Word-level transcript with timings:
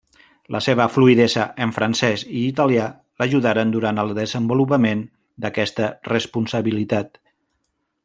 La 0.53 0.59
seva 0.67 0.85
fluïdesa 0.93 1.43
en 1.65 1.73
francès 1.75 2.23
i 2.39 2.41
italià 2.47 2.87
l'ajudaren 3.23 3.75
durant 3.77 4.05
el 4.07 4.17
desenvolupament 4.23 5.07
d'aquesta 5.45 5.95
responsabilitat. 6.13 7.25